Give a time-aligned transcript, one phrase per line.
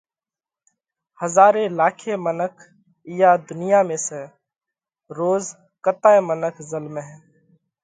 [1.21, 2.55] ھزاري لاکي منک
[3.09, 4.21] اِيئا ڌُنيا ۾ سئہ،
[5.17, 5.43] روز
[5.83, 7.09] ڪتائي منک زلمئھ